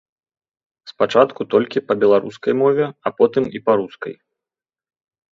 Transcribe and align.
Спачатку 0.91 1.41
толькі 1.53 1.83
па 1.89 1.93
беларускай 2.03 2.53
мове, 2.61 2.85
а 3.09 3.11
потым 3.19 3.43
і 3.59 3.61
па 3.69 3.77
рускай. 3.83 4.13